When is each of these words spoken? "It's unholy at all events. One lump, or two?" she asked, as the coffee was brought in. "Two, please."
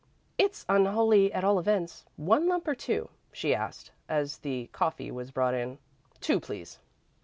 "It's 0.39 0.65
unholy 0.67 1.31
at 1.31 1.43
all 1.43 1.59
events. 1.59 2.05
One 2.15 2.47
lump, 2.49 2.67
or 2.67 2.73
two?" 2.73 3.09
she 3.31 3.53
asked, 3.53 3.91
as 4.09 4.39
the 4.39 4.65
coffee 4.71 5.11
was 5.11 5.29
brought 5.29 5.53
in. 5.53 5.77
"Two, 6.21 6.39
please." 6.39 6.79